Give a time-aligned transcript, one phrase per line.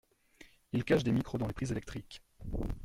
[0.73, 2.23] Ils cachent des micros dans les prises électriques.